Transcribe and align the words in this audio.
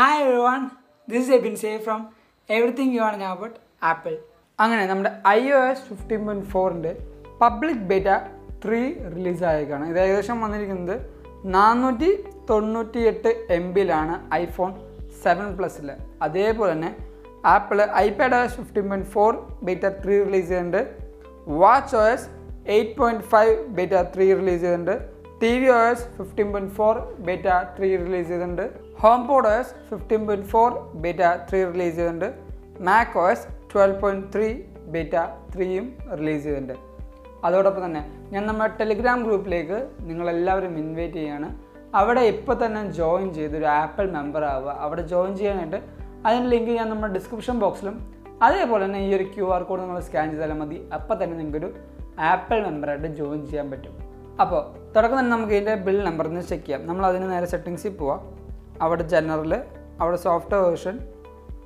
Hi 0.00 0.12
every 0.18 0.38
one 0.44 0.60
this 1.12 1.30
Abin 1.44 1.54
from 1.62 1.72
from 1.86 2.00
You 2.48 2.84
you 2.94 3.00
ആൺ 3.06 3.14
Know 3.20 3.26
Apple 3.30 3.48
Apple. 3.90 4.14
അങ്ങനെ 4.58 4.82
നമ്മുടെ 4.90 5.10
I 5.30 5.40
O 5.56 5.58
S 5.70 5.82
fifteen 5.88 6.20
point 6.26 6.46
ഫോറിന്റെ 6.52 6.92
public 7.42 7.82
beta 7.90 8.08
three 8.62 8.80
release 9.14 9.44
ആയേക്കാണ്. 9.50 9.84
ഇത് 9.90 9.98
ഏകദേശം 10.04 10.36
വന്നിരിക്കുന്നത് 10.44 10.94
നാനൂറ്റി 11.56 12.10
തൊണ്ണൂറ്റി 12.50 13.02
എട്ട് 13.12 13.32
എം 13.56 13.66
ബിയിലാണ് 13.76 14.16
ഐഫോൺ 14.42 14.72
സെവൻ 15.24 15.48
പ്ലസ്സിൽ 15.58 15.90
അതേപോലെ 16.26 16.72
തന്നെ 16.74 16.92
Apple 17.54 17.80
iPad 18.06 18.36
O 18.40 18.42
S 18.48 18.58
fifteen 18.60 18.86
point 18.92 19.12
four 19.16 19.32
beta 19.68 19.86
three 20.04 20.16
release 20.26 20.48
ചെയ്തിട്ടുണ്ട്. 20.52 20.82
Watch 21.62 21.96
O 22.02 22.04
S 22.14 22.28
eight 22.76 22.94
point 23.00 23.26
five 23.34 23.56
beta 23.78 23.96
three 24.14 24.28
release 24.42 24.62
ചെയ്തിട്ടുണ്ട്. 24.66 24.94
T 25.42 25.52
V 25.60 25.68
O 25.78 25.82
S 25.90 26.06
fifteen 26.20 26.48
point 26.54 26.74
four 26.78 26.94
beta 27.28 27.48
three 27.76 27.90
release 28.06 28.28
ചെയ്തിട്ടുണ്ട്. 28.30 28.66
HomePod 29.26 29.48
OS 29.48 29.68
fifteen 29.90 30.26
point 30.26 30.46
four 30.46 30.70
beta 30.94 31.20
three 31.50 31.64
release 31.64 31.96
ചെയ്തിട്ടുണ്ട്. 31.96 32.34
Mac 32.80 33.18
OS 33.18 33.44
twelve 33.72 34.00
point 34.00 34.26
three 34.34 34.62
beta 34.94 35.14
ത്രീയും 35.54 35.98
release 36.18 36.44
ചെയ്തിട്ടുണ്ട്. 36.44 36.74
അതോടൊപ്പം 37.44 37.84
തന്നെ 37.84 38.02
ഞാൻ 38.32 38.46
നമ്മുടെ 38.46 38.76
Telegram 38.80 39.22
ഗ്രൂപ്പിലേക്ക് 39.24 39.90
നിങ്ങളെല്ലാവരും 40.00 40.78
ഇൻവൈറ്റ് 40.78 41.14
ചെയ്യാണ്. 41.14 41.58
അവിടെ 41.94 42.20
ഇപ്പോൾ 42.20 42.66
തന്നെ 42.66 42.90
ജോയിൻ 42.90 43.34
ചെയ്ത് 43.34 43.56
ഒരു 43.56 43.64
ആപ്പിൾ 43.64 44.10
മെമ്പർ 44.10 44.44
ആവുക. 44.44 44.76
അവിടെ 44.80 45.02
ജോയിൻ 45.02 45.36
ചെയ്യാനായിട്ട് 45.36 45.76
അതിന്റെ 46.26 46.48
ലിങ്ക് 46.48 46.70
ഞാൻ 46.70 46.90
നമ്മുടെ 46.90 47.12
ഡിസ്ക്രിപ്ഷൻ 47.12 47.58
ബോക്സിലും 47.58 48.14
അതേപോലെ 48.42 48.84
തന്നെ 48.84 48.98
ഈ 48.98 49.14
ഒരു 49.14 49.24
ക്യു 49.24 49.44
ആർ 49.44 49.62
കോഡ് 49.62 49.80
നിങ്ങൾ 49.80 50.00
സ്കാൻ 50.00 50.30
ചെയ്താലും 50.30 50.58
മതി. 50.58 50.88
അപ്പോൾ 50.94 51.24
തന്നെ 51.24 51.36
നിങ്ങൾക്കൊരു 51.36 51.74
ആപ്പിൾ 52.20 52.62
മെമ്പറായിട്ട് 52.62 53.06
ജോയിൻ 53.06 53.46
ചെയ്യാൻ 53.46 53.70
പറ്റും. 53.70 53.96
അപ്പോൾ 54.40 54.92
തുടക്കം 54.92 55.18
തന്നെ 55.18 55.32
നമുക്ക് 55.32 55.52
ഇതിന്റെ 55.52 55.74
ബിൽ 55.74 56.04
നമ്പർ 56.04 56.28
ഒന്ന് 56.28 56.40
ചെക്ക് 56.40 56.64
ചെയ്യാം. 56.64 56.86
നമ്മൾ 56.86 57.06
അതിന് 57.06 57.30
നേരെ 57.30 57.46
സെറ്റിങ്സിൽ 57.46 57.96
പോവാം. 57.96 58.39
അവിടെ 58.80 59.02
ജനറൽ 59.02 59.62
അവിടെ 60.00 60.16
സോഫ്റ്റ്വെയർ 60.16 60.64
വേർഷൻ 60.64 60.98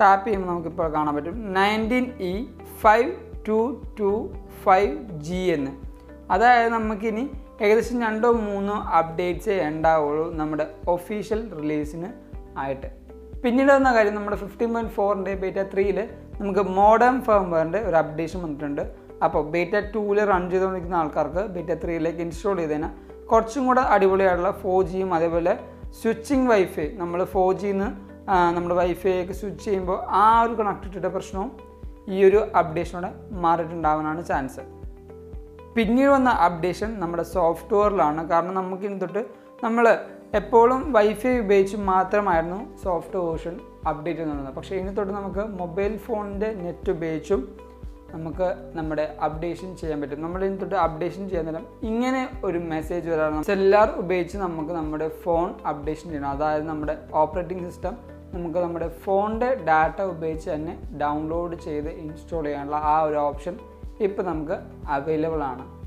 ടാപ്പ് 0.01 0.27
ചെയ്യുമ്പോൾ 0.27 0.49
നമുക്കിപ്പോൾ 0.49 0.93
കാണാൻ 0.93 1.15
പറ്റും 1.15 1.55
nineteen 1.55 2.05
E 2.05 2.47
five 2.81 3.13
two 3.49 3.83
two 4.01 4.33
five 4.63 5.21
G 5.21 5.41
എന്ന്. 5.57 5.71
അതായത് 6.31 6.73
നമുക്കിനി 6.73 7.31
ഏകദേശം 7.63 8.03
രണ്ടോ 8.03 8.33
മൂന്നോ 8.33 8.75
അപ്ഡേറ്റ്സ് 8.75 9.51
ഉണ്ടാവുള്ളൂ 9.51 10.33
നമ്മുടെ 10.35 10.75
ഒഫീഷ്യൽ 10.89 11.55
റിലീസിന് 11.55 12.09
ആയിട്ട്. 12.59 12.87
പിന്നീട് 13.43 13.73
വന്ന 13.73 13.95
കാര്യം 13.95 14.15
നമ്മുടെ 14.15 14.37
ഫിഫ്റ്റീൻ 14.37 14.73
പോയിന്റ് 14.73 14.93
ഫോറിന്റെ 14.93 15.35
ബേറ്റ 15.35 15.59
ത്രീയിൽ 15.73 16.09
നമുക്ക് 16.41 16.61
മോഡേൺ 16.61 17.21
ഫേംവെയറിന്റെ 17.21 17.79
ഒരു 17.79 17.97
അപ്ഡേഷൻ 17.97 18.43
വന്നിട്ടുണ്ട്. 18.43 18.83
അപ്പോൾ 19.25 19.45
ബേറ്റ 19.45 19.75
ടൂവിൽ 19.95 20.25
റൺ 20.25 20.51
ചെയ്തുകൊണ്ടിരിക്കുന്ന 20.51 20.95
ആൾക്കാർക്ക് 20.95 21.43
ബേറ്റ 21.47 21.81
ത്രീയിലേക്ക് 21.85 22.19
ഇൻസ്റ്റാൾ 22.19 22.57
ചെയ്തതിന് 22.57 22.89
കുറച്ചും 23.27 23.67
കൂടെ 23.67 23.81
അടിപൊളിയായിട്ടുള്ള 23.81 24.51
ഫോർ 24.51 24.85
ജിയും 24.85 25.15
അതേപോലെ 25.15 25.59
സ്വിച്ചിങ് 26.01 26.49
വൈഫൈ 26.53 26.87
നമ്മൾ 27.01 27.21
ഫോർ 27.33 27.51
ജിന്ന് 27.63 27.89
നമ്മുടെ 28.57 28.77
വൈഫൈക്ക് 28.81 29.35
സ്വിച്ച് 29.41 29.65
ചെയ്യുമ്പോൾ 29.65 29.99
ആ 30.23 30.27
ഒരു 30.45 30.55
കണക്ടിവിറ്റിയുടെ 30.61 31.11
പ്രശ്നവും 31.17 31.51
ഈ 32.15 32.19
ഒരു 32.29 32.41
അപ്ഡേഷനോടെ 32.61 33.11
മാറിയിട്ടുണ്ടാവാനാണ് 33.45 34.21
ചാൻസ്. 34.31 34.63
പിന്നീട് 35.77 36.11
വന്ന 36.15 36.31
അപ്ഡേഷൻ 36.47 36.91
നമ്മുടെ 37.03 37.25
സോഫ്റ്റ്വെയറിലാണ്. 37.35 38.21
കാരണം 38.33 38.55
നമുക്ക് 38.61 38.85
ഇനി 38.89 38.99
തൊട്ട് 39.05 39.23
നമ്മൾ 39.65 39.85
എപ്പോഴും 40.41 40.81
വൈഫൈ 40.93 41.33
ഉപയോഗിച്ച് 41.45 41.77
മാത്രമായിരുന്നു 41.91 42.61
സോഫ്റ്റ്വെയർ 42.85 43.27
വേർഷൻ 43.31 43.55
അപ്ഡേറ്റ് 43.91 44.21
ചെയ്യുന്നത്. 44.21 44.51
പക്ഷേ 44.57 44.75
ഇനി 44.81 44.93
തൊട്ട് 44.99 45.13
നമുക്ക് 45.13 45.45
മൊബൈൽ 45.61 45.93
ഫോണിന്റെ 46.07 46.49
നെറ്റ് 46.65 46.91
ഉപയോഗിച്ചും 46.91 47.43
നമുക്ക് 48.15 48.55
നമ്മുടെ 48.75 49.17
അപ്ഡേഷൻ 49.25 49.77
ചെയ്യാൻ 49.77 50.01
പറ്റും. 50.01 50.23
നമ്മൾ 50.23 50.45
ഇനി 50.45 50.57
തൊട്ട് 50.57 50.75
അപ്ഡേഷൻ 50.75 51.29
ചെയ്യാൻ 51.29 51.47
നേരം 51.47 51.67
ഇങ്ങനെ 51.83 52.31
ഒരു 52.45 52.59
മെസ്സേജ് 52.59 53.11
വരാണ് 53.11 53.43
സെല്ലാർ 53.43 53.91
ഉപയോഗിച്ച് 53.91 54.39
നമുക്ക് 54.39 54.73
നമ്മുടെ 54.73 55.09
ഫോൺ 55.09 55.55
അപ്ഡേഷൻ 55.69 56.09
ചെയ്യണം. 56.09 56.31
അതായത് 56.31 56.65
നമ്മുടെ 56.65 56.99
ഓപ്പറേറ്റിംഗ് 57.15 57.71
സിസ്റ്റം 57.71 57.97
നമുക്ക് 58.35 58.59
നമ്മുടെ 58.59 58.89
ഫോണിന്റെ 58.89 59.55
ഡാറ്റ 59.55 60.03
ഉപയോഗിച്ച് 60.03 60.51
തന്നെ 60.51 60.83
ഡൗൺലോഡ് 61.01 61.57
ചെയ്ത് 61.57 61.89
ഇൻസ്റ്റാൾ 61.89 62.45
ചെയ്യാനുള്ള 62.45 62.77
ആ 62.77 63.03
ഒരു 63.03 63.17
ഓപ്ഷൻ 63.17 63.59
ഇപ്പോൾ 64.01 64.23
നമുക്ക് 64.23 64.53
അവൈലബിൾ 64.89 65.43
ആണ്. 65.43 65.85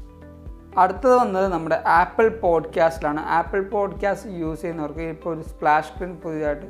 അടുത്തത് 0.79 1.15
വന്നത് 1.15 1.47
നമ്മുടെ 1.47 1.83
ആപ്പിൾ 1.87 2.29
പോഡ്കാസ്റ്റിലാണ് 2.29 3.19
ആപ്പിൾ 3.19 3.61
പോഡ്കാസ്റ്റ് 3.63 4.29
യൂസ് 4.31 4.61
ചെയ്യുന്നവർക്ക് 4.61 4.99
ഇപ്പോൾ 4.99 5.35
ഒരു 5.35 5.41
സ്പ്ലാഷ് 5.41 5.87
സ്ക്രീൻ 5.87 6.15
പുതിയതായിട്ട് 6.15 6.65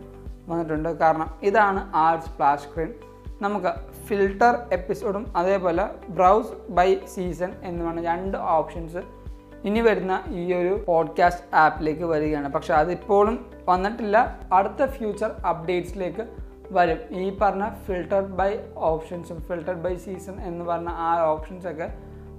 വന്നിട്ടുണ്ട്. 0.47 0.89
കാരണം 0.89 1.39
ഇതാണ് 1.43 1.91
ആ 1.95 2.15
സ്പ്ലാഷ് 2.19 2.61
സ്ക്രീൻ 2.61 2.93
നമുക്ക് 3.41 3.95
ഫിൽട്ടർ 4.05 4.59
എപ്പിസോഡും 4.73 5.33
അതേപോലെ 5.37 5.89
ബ്രൗസ് 6.09 6.71
ബൈ 6.71 6.97
സീസൺ 7.15 7.51
എന്ന് 7.63 7.85
പറഞ്ഞ 7.85 8.07
രണ്ട് 8.07 8.37
ഓപ്ഷൻസ് 8.37 8.97
ഇനി 9.63 9.79
വരുന്ന 9.79 10.23
ഈ 10.27 10.53
ഒരു 10.53 10.83
പോഡ്കാസ്റ്റ് 10.87 11.55
ആപ്പിലേക്ക് 11.55 12.03
വരികയാണ്. 12.03 12.53
പക്ഷെ 12.53 12.73
അതിപ്പോഴും 12.73 13.45
വന്നിട്ടില്ല. 13.67 14.39
അടുത്ത 14.53 14.85
ഫ്യൂച്ചർ 14.85 15.31
അപ്ഡേറ്റ്സിലേക്ക് 15.49 16.27
വരും. 16.71 16.97
ഈ 17.17 17.37
പറഞ്ഞ 17.41 17.69
ഫിൽട്ടർ 17.69 18.21
ബൈ 18.21 18.57
ഓപ്ഷൻസും 18.77 19.41
ഫിൽട്ടർ 19.41 19.73
ബൈ 19.73 19.95
സീസൺ 19.95 20.41
എന്ന് 20.41 20.65
പറഞ്ഞ 20.65 20.87
ആ 20.89 21.23
ഓപ്ഷൻസൊക്കെ 21.23 21.93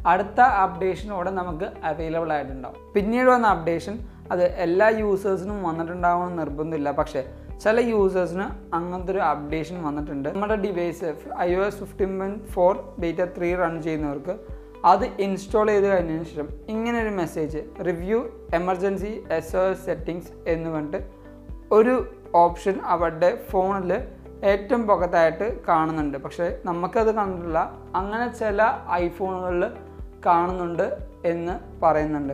അടുത്ത 0.06 0.40
അപ്ഡേഷനോടെ 0.40 1.30
നമുക്ക് 1.30 1.64
അവൈലബിൾ 1.64 2.32
ആയിട്ടുണ്ടാവും. 2.32 2.92
പിന്നീട് 2.92 3.28
വന്ന 3.30 3.46
അപ്ഡേഷൻ 3.46 3.98
അത് 4.32 4.44
എല്ലാ 4.44 4.88
യൂസേഴ്സിനും 4.88 5.62
വന്നിട്ടുണ്ടാവണം 5.62 6.36
നിർബന്ധമില്ല. 6.36 6.90
പക്ഷേ 6.90 7.24
ചില 7.60 7.80
യൂസേഴ്സിന് 7.80 8.74
അങ്ങനത്തെ 8.74 9.12
ഒരു 9.12 9.18
അപ്ഡേഷൻ 9.18 9.84
വന്നിട്ടുണ്ട്. 9.84 10.28
നമ്മുടെ 10.28 10.56
device 10.56 11.14
I 11.38 11.54
O 11.54 11.62
S 11.62 11.76
fifteen 11.76 12.18
point 12.18 12.44
four 12.44 12.94
beta 12.98 13.20
three 13.38 13.54
run 13.54 13.82
ചെയ്യുന്നവർക്ക് 13.82 14.38
അത് 14.84 15.04
ഇൻസ്റ്റാൾ 15.04 15.66
ചെയ്ത് 15.66 15.86
കഴിഞ്ഞതിന് 15.86 16.24
ശേഷം 16.24 16.48
ഇങ്ങനെ 16.68 17.02
ഒരു 17.02 17.08
message 17.08 17.58
review 17.86 18.26
emergency 18.54 19.24
S 19.30 19.56
O 19.56 19.60
S 19.60 19.86
settings 19.86 20.28
എന്ന് 20.46 20.70
പറഞ്ഞിട്ട് 20.70 21.10
ഒരു 21.72 22.06
ഓപ്ഷൻ 22.34 22.80
അവരുടെ 22.84 23.44
ഫോണിൽ 23.50 24.02
ഏറ്റവും 24.44 24.86
പുറത്തായിട്ട് 24.86 25.64
കാണുന്നുണ്ട്. 25.68 26.18
പക്ഷേ 26.18 26.58
നമുക്കത് 26.64 27.14
കണ്ടിട്ടില്ല. 27.14 27.78
അങ്ങനെ 27.94 28.38
ചില 28.38 28.62
ഐഫോണുകളിൽ 28.90 29.64
കാണുന്നുണ്ട് 30.26 30.98
എന്ന് 31.24 31.58
പറയുന്നുണ്ട്. 31.82 32.32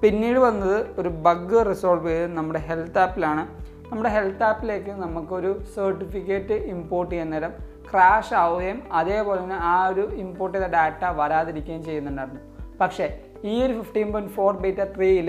പിന്നീട് 0.00 0.38
വന്നത് 0.38 0.86
ഒരു 0.98 1.08
ബഗ് 1.08 1.70
റിസോൾവ് 1.70 2.08
ചെയ്ത് 2.08 2.32
നമ്മുടെ 2.32 2.58
ഹെൽത്ത് 2.58 2.98
ആപ്പിലാണ് 2.98 3.67
നമ്മുടെ 3.90 4.10
ഹെൽത്ത് 4.14 4.44
ആപ്പിലേക്ക് 4.48 4.92
നമുക്കൊരു 5.02 5.50
സർട്ടിഫിക്കറ്റ് 5.74 6.56
ഇമ്പോർട്ട് 6.72 7.10
ചെയ്യാൻ 7.12 7.30
നേരം 7.30 7.52
ക്രാഷ് 7.90 8.34
ആവുകയും 8.34 8.82
അതേപോലെ 8.92 9.38
തന്നെ 9.42 9.58
ആ 9.72 9.86
ഒരു 9.86 10.04
ഇമ്പോർട്ട് 10.24 10.58
ചെയ്ത 10.58 10.68
ഡാറ്റ 10.70 11.04
വരാതിരിക്കുകയും 11.20 11.84
ചെയ്യുന്നുണ്ടായിരുന്നു. 11.84 12.42
പക്ഷേ 12.80 13.06
ഈ 13.44 13.54
ഒരു 13.66 13.72
ഫിഫ്റ്റീൻ 13.78 14.12
പോയിന്റ് 14.12 14.32
ഫോർ 14.32 14.52
ബീറ്റ 14.56 14.80
ത്രീയിൽ 14.96 15.28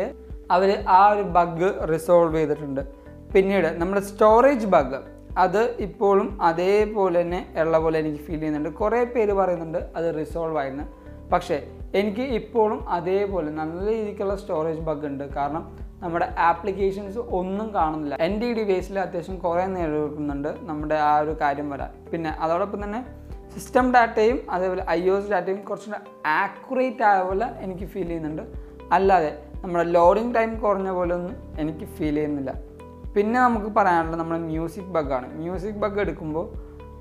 അവർ 0.51 0.69
ആ 0.87 1.09
ഒരു 1.09 1.23
ബഗ് 1.37 1.69
റിസോൾവ് 1.93 2.35
ചെയ്തിട്ടുണ്ട്. 2.35 2.81
പിന്നീട് 3.33 3.67
നമ്മുടെ 3.81 4.01
സ്റ്റോറേജ് 4.01 4.69
ബഗ് 4.75 4.99
അത് 5.37 5.61
ഇപ്പോഴും 5.79 6.41
അതേപോലെ 6.41 7.21
തന്നെ 7.21 7.41
ഉള്ള 7.63 7.77
പോലെ 7.79 7.99
എനിക്ക് 7.99 8.21
ഫീൽ 8.23 8.39
ചെയ്യുന്നുണ്ട്. 8.39 8.69
കുറേ 8.69 9.03
പേര് 9.03 9.33
പറയുന്നുണ്ട് 9.33 9.77
അത് 9.95 10.07
റിസോൾവ് 10.19 10.57
ആയിരുന്നു 10.57 10.85
പക്ഷേ 11.33 11.57
എനിക്ക് 11.95 12.21
ഇപ്പോഴും 12.21 12.89
അതേപോലെ 12.89 13.49
നല്ല 13.51 13.85
രീതിക്കുള്ള 13.91 14.35
സ്റ്റോറേജ് 14.35 14.79
ബഗ് 14.79 15.05
ഉണ്ട്. 15.05 15.23
കാരണം 15.35 15.63
നമ്മുടെ 16.03 16.27
ആപ്ലിക്കേഷൻസ് 16.49 17.21
ഒന്നും 17.39 17.67
കാണുന്നില്ല. 17.73 18.17
എന്റെ 18.27 18.45
ഈ 18.45 18.53
ഡിവൈസിൽ 18.59 18.99
അത്യാവശ്യം 18.99 19.37
കുറേ 19.45 19.65
നേരം 19.65 20.27
നമ്മുടെ 20.69 20.95
ആ 21.09 21.13
ഒരു 21.23 21.33
കാര്യം 21.41 21.69
വരാൻ. 21.69 21.91
പിന്നെ 22.11 22.31
അതോടൊപ്പം 22.39 22.79
തന്നെ 22.83 23.01
സിസ്റ്റം 23.53 23.85
ഡാറ്റയും 23.93 24.39
അതേപോലെ 24.55 24.83
ഐ 24.89 25.01
ഒ 25.09 25.17
എസ് 25.19 25.31
ഡാറ്റയും 25.31 25.59
കുറച്ചുകൂടെ 25.69 25.99
ആക്യുറേറ്റ് 26.41 27.03
ആയ 27.09 27.19
പോലെ 27.27 27.47
എനിക്ക് 27.65 27.85
ഫീൽ 27.93 28.07
ചെയ്യുന്നുണ്ട്. 28.07 28.43
അല്ലാതെ 28.97 29.31
നമ്മുടെ 29.63 29.85
ലോഡിങ് 29.97 30.33
ടൈം 30.35 30.51
കുറഞ്ഞ 30.63 30.89
പോലെ 30.97 31.13
ഒന്നും 31.15 31.35
എനിക്ക് 31.61 31.85
ഫീൽ 31.95 32.15
ചെയ്യുന്നില്ല. 32.15 32.51
പിന്നെ 33.15 33.37
നമുക്ക് 33.39 33.69
പറയാനുള്ളത് 33.77 34.19
നമ്മുടെ 34.19 34.41
മ്യൂസിക് 34.49 34.91
ബഗ്ഗാണ് 34.97 35.27
മ്യൂസിക് 35.41 35.79
ബഗ് 35.83 35.99
എടുക്കുമ്പോൾ 35.99 36.45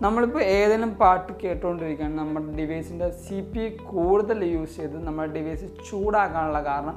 നമ്മളിപ്പോൾ 0.05 0.43
ഏതെങ്കിലും 0.57 0.91
പാട്ട് 1.03 1.33
കേട്ടുകൊണ്ടിരിക്കുകയാണ്. 1.43 2.15
നമ്മുടെ 2.19 2.41
ഡിവൈസിന്റെ 2.59 3.09
സി 3.25 3.39
പി 3.53 3.65
കൂടുതൽ 3.93 4.45
യൂസ് 4.55 4.77
ചെയ്ത് 4.77 4.97
നമ്മുടെ 5.07 5.29
ഡിവൈസ് 5.37 5.69
ചൂടാക്കാനുള്ള 5.89 6.61
കാരണം 6.65 6.97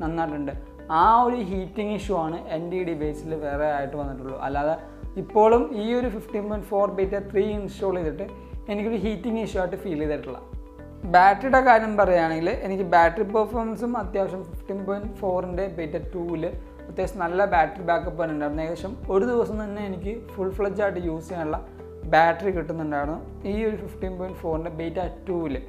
നന്നായിട്ടുണ്ട്. 0.00 0.52
ആ 0.90 1.22
ഒരു 1.22 1.36
ഹീറ്റിംഗ് 1.36 1.94
ഇഷ്യൂ 1.94 2.16
ആണ് 2.16 2.48
എന്റെ 2.48 2.76
ഈ 2.76 2.84
ഡിവൈസിൽ 2.84 3.34
വേറെ 3.34 3.72
ആയിട്ട് 3.72 3.96
വന്നിട്ടുള്ളൂ. 3.96 4.38
അല്ലാതെ 4.38 4.76
ഇപ്പോഴും 5.16 5.70
ഈ 5.74 5.94
ഒരു 5.94 6.08
fifteen 6.08 6.48
point 6.48 6.66
four 6.66 6.90
beta 6.90 7.30
three 7.32 7.42
install 7.42 7.96
ചെയ്തിട്ട് 7.96 8.26
എനിക്കൊരു 8.68 8.96
ഹീറ്റിംഗ് 8.96 9.40
ഇഷ്യൂ 9.40 9.60
ആയിട്ട് 9.60 9.76
ഫീൽ 9.76 9.98
ചെയ്തിട്ടില്ല. 9.98 10.38
ബാറ്ററിയുടെ 11.04 11.60
കാര്യം 11.60 11.96
പറയുകയാണെങ്കിൽ 11.96 12.48
എനിക്ക് 12.48 12.82
ബാറ്ററി 12.82 13.22
പെർഫോമൻസും 13.22 13.98
അത്യാവശ്യം 13.98 14.44
ഫിഫ്റ്റീൻ 14.44 14.84
പോയിന്റ് 14.84 15.14
ഫോറിന്റെ 15.14 15.66
ബീറ്റ 15.66 16.12
ടൂവിൽ 16.14 16.46
അത്യാവശ്യം 16.88 17.18
നല്ല 17.18 17.44
ബാറ്ററി 17.44 17.82
ബാക്കപ്പ് 17.82 18.22
തന്നെ 18.22 18.34
ഉണ്ടായിരുന്നു 18.34 18.62
ഏകദേശം 18.62 18.96
ഒരു 19.10 19.24
ദിവസം 19.24 19.64
തന്നെ 19.64 19.86
എനിക്ക് 19.86 20.28
ഫുൾ 20.28 20.50
ഫ്ലജ് 20.50 20.82
ആയിട്ട് 20.82 21.00
യൂസ് 21.00 21.28
ചെയ്യാനുള്ള 21.28 21.60
ബാറ്ററി 22.04 22.50
കിട്ടുന്നുണ്ടായിരുന്നു 22.50 23.48
ഈ 23.48 23.64
ഒരു 23.64 23.76
ഫിഫ്റ്റീൻ 23.76 24.18
പോയിന്റ് 24.18 24.38
ഫോറിന്റെ 24.38 24.70
ബീറ്റ 24.70 24.98
ടൂവിൽ 25.28 25.62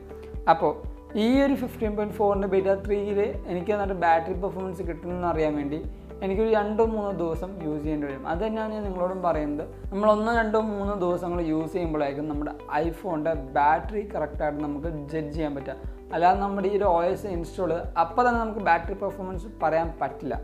അപ്പോൾ 0.50 0.89
ഈ 1.16 1.42
ഒരു 1.42 1.54
ഫിഫ്റ്റീൻ 1.54 1.96
പോയിന്റ് 1.96 2.16
ഫോറിന്റെ 2.16 2.48
ബീറ്റ 2.48 2.66
ത്രീയിൽ 2.66 3.42
എനിക്ക് 3.48 3.72
എന്നിട്ട് 3.72 3.94
ബാറ്ററി 3.94 4.34
പെർഫോമൻസ് 4.34 4.84
കിട്ടുമെന്ന് 4.84 5.28
അറിയാൻ 5.28 5.56
വേണ്ടി 5.56 5.90
എനിക്കൊരു 6.24 6.50
രണ്ടോ 6.50 6.86
മൂന്നോ 6.86 7.12
ദിവസം 7.12 7.64
യൂസ് 7.64 7.84
ചെയ്യേണ്ടി 7.84 8.08
വരും. 8.08 8.28
അത് 8.28 8.40
തന്നെയാണ് 8.40 8.74
ഞാൻ 8.74 8.84
നിങ്ങളോടും 8.84 9.22
പറയുന്നത്. 9.22 9.68
നമ്മൾ 9.92 10.12
ഒന്നോ 10.12 10.38
രണ്ടോ 10.38 10.60
മൂന്നോ 10.60 10.96
ദിവസങ്ങൾ 10.96 11.42
യൂസ് 11.42 11.74
ചെയ്യുമ്പോഴായിരിക്കും 11.74 12.30
നമ്മുടെ 12.30 12.52
ഐഫോണിന്റെ 12.74 13.34
ബാറ്ററി 13.34 14.10
കറക്റ്റായിട്ട് 14.16 14.60
നമുക്ക് 14.60 14.88
ജഡ്ജ് 14.88 15.34
ചെയ്യാൻ 15.34 15.56
പറ്റുക. 15.56 15.76
അല്ലാതെ 16.14 16.40
നമ്മുടെ 16.40 16.68
ഈ 16.68 16.78
ഒരു 16.78 16.84
ഒ 16.84 17.04
എസ് 17.04 17.28
ഇൻസ്റ്റാൾ 17.28 17.74
അപ്പോൾ 17.74 18.30
തന്നെ 18.30 18.42
നമുക്ക് 18.42 18.60
ബാറ്ററി 18.60 18.94
പെർഫോമൻസ് 18.94 19.48
പറയാൻ 19.64 19.94
പറ്റില്ല. 20.02 20.42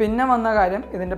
പിന്നെ 0.00 0.24
വന്ന 0.24 0.54
കാര്യം 0.54 0.84
ഇതിന്റെ 0.90 1.16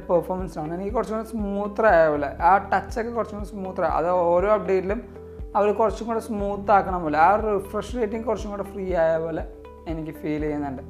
ആണ്. 0.58 0.74
എനിക്ക് 0.74 0.92
കുറച്ചും 0.92 1.16
കൂടി 1.16 1.86
ആയ 1.86 2.08
പോലെ. 2.08 2.26
ആ 2.42 2.56
ടച്ചൊക്കെ 2.58 3.10
കുറച്ചും 3.10 3.38
കൂടി 3.38 3.48
സ്മൂത്തർ 3.48 3.84
അത് 3.84 4.10
ഓരോ 4.10 4.52
അപ്ഡേറ്റിലും 4.52 5.23
അവർ 5.58 5.68
കുറച്ചും 5.80 6.06
കൂടെ 6.08 6.20
സ്മൂത്ത് 6.28 6.72
ആക്കണം 6.76 7.02
പോലെ. 7.04 7.18
ആ 7.26 7.28
ഒരു 7.36 7.46
റിഫ്രഷ് 7.58 7.96
റേറ്റിംഗ് 7.98 8.26
കുറച്ചും 8.28 8.50
കൂടെ 8.54 8.66
ഫ്രീ 8.72 8.86
ആയ 9.02 9.12
പോലെ 9.24 9.44
എനിക്ക് 9.92 10.14
ഫീൽ 10.20 10.42
ചെയ്യുന്നുണ്ട്. 10.46 10.82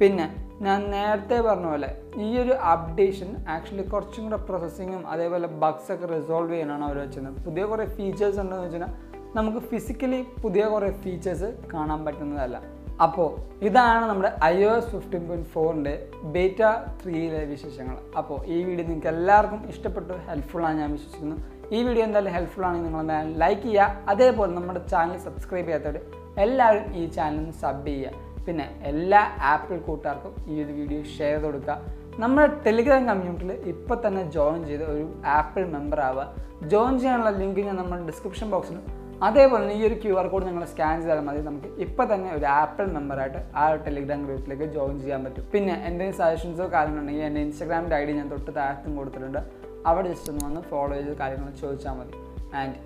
പിന്നെ 0.00 0.26
ഞാൻ 0.66 0.80
നേരത്തെ 0.90 1.36
പറഞ്ഞ 1.46 1.68
പോലെ 1.72 1.88
ഈ 2.24 2.28
ഒരു 2.42 2.54
അപ്ഡേഷൻ 2.72 3.30
ആക്ച്വലി 3.54 3.84
കുറച്ചും 3.92 4.24
കൂടെ 4.26 4.38
പ്രോസസ്സിങ്ങും 4.48 5.02
അതേപോലെ 5.12 5.48
ബഗ്സ് 5.62 5.90
ഒക്കെ 5.94 6.06
റിസോൾവ് 6.12 6.52
ചെയ്യാനാണ് 6.52 6.84
അവർ 6.88 6.98
വെച്ചത് 7.04 7.40
പുതിയ 7.46 7.64
കുറേ 7.70 7.86
ഫീച്ചേഴ്സ് 7.96 8.40
ഉണ്ടെന്ന് 8.42 8.66
വെച്ചാൽ 8.66 8.92
നമുക്ക് 9.38 9.60
ഫിസിക്കലി 9.70 10.20
പുതിയ 10.42 10.62
കുറേ 10.74 10.88
ഫീച്ചേഴ്സ് 11.02 11.48
കാണാൻ 11.74 12.00
പറ്റുന്നതല്ല. 12.06 12.56
അപ്പോൾ 13.04 13.28
ഇതാണ് 13.66 14.04
നമ്മുടെ 14.08 14.30
I 14.44 14.56
O 14.64 14.70
S 14.78 14.90
fifteen 14.94 15.22
point 15.28 15.48
ഫോറിന്റെ 15.54 15.94
ബേറ്റ 16.34 16.60
ത്രീയിലെ 17.02 17.40
വിശേഷങ്ങൾ. 17.52 17.96
അപ്പോൾ 18.20 18.38
ഈ 18.54 18.58
വീഡിയോ 18.66 18.86
നിങ്ങൾക്ക് 18.88 19.10
എല്ലാവർക്കും 19.14 19.62
ഇഷ്ടപ്പെട്ടു 19.72 20.14
ഹെൽപ്ഫുള്ളാണ് 20.28 20.78
ഞാൻ 20.82 20.90
വിശ്വസിക്കുന്നു. 20.96 21.38
ഈ 21.76 21.78
വീഡിയോ 21.86 22.04
എന്തായാലും 22.06 22.32
ഹെൽപ്ഫുൾ 22.36 22.64
ആണെങ്കിൽ 22.68 22.88
നിങ്ങൾ 22.88 23.02
എന്തായാലും 23.04 23.34
ലൈക്ക് 23.42 23.62
ചെയ്യുക. 23.66 24.04
അതേപോലെ 24.12 24.52
നമ്മുടെ 24.58 24.80
ചാനൽ 24.92 25.18
സബ്സ്ക്രൈബ് 25.26 25.66
ചെയ്യാത്തവർ 25.68 25.98
എല്ലാവരും 26.44 26.86
ഈ 27.00 27.02
ചാനൽ 27.16 27.46
സബ് 27.62 27.86
ചെയ്യുക. 27.88 28.18
പിന്നെ 28.46 28.66
എല്ലാ 28.90 29.20
ആപ്പിൾ 29.52 29.76
കൂട്ടുകാർക്കും 29.88 30.32
ഈ 30.52 30.54
ഒരു 30.64 30.72
വീഡിയോ 30.78 31.00
ഷെയർ 31.16 31.34
ചെയ്ത് 31.36 31.46
കൊടുക്കുക. 31.46 31.76
നമ്മുടെ 32.22 32.46
ടെലിഗ്രാം 32.64 33.02
കമ്മ്യൂണിറ്റിയിൽ 33.10 33.52
ഇപ്പോൾ 33.72 33.96
തന്നെ 34.06 34.22
ജോയിൻ 34.36 34.60
ചെയ്ത് 34.70 34.84
ഒരു 34.94 35.04
ആപ്പിൾ 35.38 35.62
മെമ്പർ 35.76 36.00
ആവുക. 36.08 36.24
ജോയിൻ 36.72 36.94
ചെയ്യാനുള്ള 37.02 37.30
ലിങ്ക് 37.42 37.60
ഞാൻ 37.68 37.76
നമ്മുടെ 37.80 38.06
ഡിസ്ക്രിപ്ഷൻ 38.10 38.48
ബോക്സിലും 38.54 38.82
അതേപോലെ 39.26 39.62
തന്നെ 39.62 39.74
ഈ 39.80 39.82
ഒരു 39.88 39.96
ക്യു 40.02 40.14
ആർ 40.20 40.26
കോഡ് 40.30 40.46
നിങ്ങൾ 40.48 40.62
സ്കാൻ 40.70 40.94
ചെയ്താൽ 41.02 41.20
മതി. 41.26 41.40
നമുക്ക് 41.48 41.68
ഇപ്പോൾ 41.84 42.06
തന്നെ 42.12 42.30
ഒരു 42.38 42.46
ആപ്പിൾ 42.60 42.86
മെമ്പറായിട്ട് 42.96 43.40
ആ 43.62 43.64
ടെലിഗ്രാം 43.86 44.20
ഗ്രൂപ്പിലേക്ക് 44.26 44.66
ജോയിൻ 44.76 44.96
ചെയ്യാൻ 45.02 45.20
പറ്റും. 45.26 45.44
പിന്നെ 45.52 45.74
എന്തെങ്കിലും 45.88 46.16
സജഷൻസോ 46.20 46.66
കാര്യങ്ങളുണ്ടെങ്കിൽ 46.76 47.26
എന്റെ 47.28 47.42
ഇൻസ്റ്റാഗ്രാമിന്റെ 47.46 47.96
ഐ 48.00 48.04
ഡി 48.08 48.14
ഞാൻ 48.20 48.28
തൊട്ട് 48.34 48.50
താഴത്തും 48.58 48.96
കൊടുത്തിട്ടുണ്ട്. 49.00 49.42
അവിടെ 49.86 50.08
ജസ്റ്റ് 50.08 50.30
ഒന്ന് 50.32 50.44
വന്ന് 50.46 50.62
ഫോളോ 50.70 50.92
ചെയ്ത് 50.94 51.14
കാര്യങ്ങൾ 51.16 51.50
ചോദിച്ചാൽ 51.62 51.96
മതി 52.00 52.16
and 52.60 52.76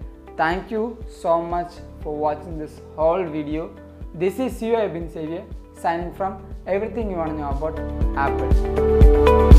thank 0.40 0.72
you 0.74 0.82
so 1.22 1.34
much 1.54 1.76
for 2.02 2.16
watching 2.24 2.58
this 2.64 2.80
whole 2.98 3.22
video 3.36 3.64
this 4.24 4.40
is 4.48 4.58
you 4.68 4.74
Abin 4.96 5.06
Xavier 5.18 5.44
signing 5.76 6.12
from 6.12 6.32
everything 6.66 7.10
you 7.10 7.18
want 7.18 7.36
to 7.36 7.44
about 7.46 7.80
Apple. 8.24 9.55